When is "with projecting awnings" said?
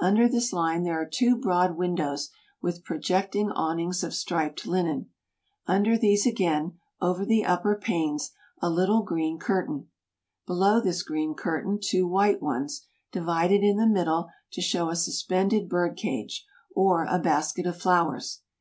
2.62-4.04